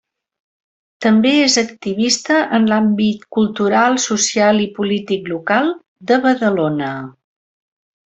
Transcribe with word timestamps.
També 1.05 1.33
és 1.41 1.57
activista 1.63 2.39
en 2.59 2.65
l'àmbit 2.73 3.29
cultural, 3.37 4.01
social 4.09 4.67
i 4.67 4.69
polític 4.81 5.33
local 5.37 5.71
de 6.13 6.23
Badalona. 6.29 6.95